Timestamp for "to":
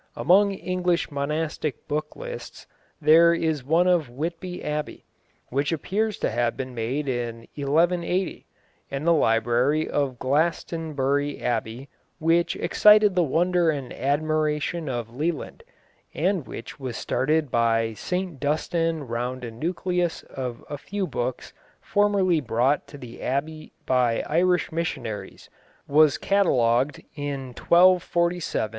6.17-6.31, 22.87-22.97